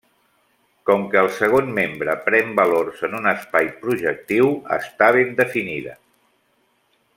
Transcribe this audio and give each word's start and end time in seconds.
Com 0.89 1.03
que 1.11 1.19
el 1.19 1.27
segon 1.35 1.69
membre 1.75 2.15
pren 2.29 2.49
valors 2.61 3.05
en 3.09 3.13
un 3.19 3.31
espai 3.33 3.69
projectiu, 3.85 4.51
està 4.81 5.11
ben 5.19 5.39
definida. 5.45 5.97